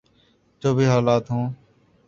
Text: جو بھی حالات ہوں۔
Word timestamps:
جو 0.61 0.73
بھی 0.75 0.85
حالات 0.85 1.31
ہوں۔ 1.31 1.49